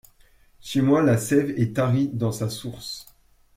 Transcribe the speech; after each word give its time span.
Chez 0.61 0.81
moi 0.81 1.03
la 1.03 1.15
séve 1.19 1.51
est 1.59 1.75
tarie 1.75 2.09
dans 2.11 2.31
sa 2.31 2.49
source. 2.49 3.05